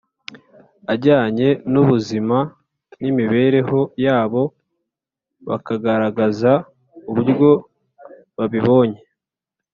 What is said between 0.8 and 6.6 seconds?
ajyanye n ubuzima n imibereho yabo Bakagaragaza